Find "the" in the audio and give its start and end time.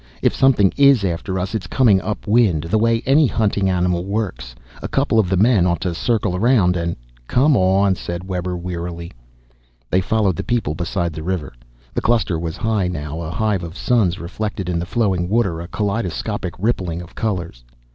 2.63-2.79, 5.29-5.37, 10.37-10.43, 11.13-11.21, 11.93-12.01, 14.79-14.87